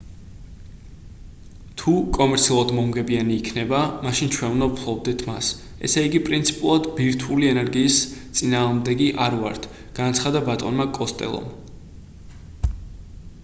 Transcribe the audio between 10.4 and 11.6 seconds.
ბატონმა კოსტელომ